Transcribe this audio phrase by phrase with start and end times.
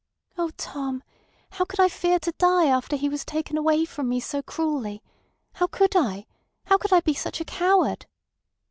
[0.35, 1.03] "Oh, Tom!
[1.51, 5.03] How could I fear to die after he was taken away from me so cruelly!
[5.53, 6.25] How could I!
[6.65, 8.07] How could I be such a coward!"